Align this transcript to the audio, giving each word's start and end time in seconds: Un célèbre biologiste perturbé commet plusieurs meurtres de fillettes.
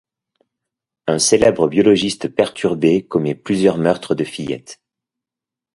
Un 1.05 1.19
célèbre 1.19 1.67
biologiste 1.67 2.27
perturbé 2.27 3.05
commet 3.05 3.35
plusieurs 3.35 3.77
meurtres 3.77 4.15
de 4.15 4.23
fillettes. 4.23 4.81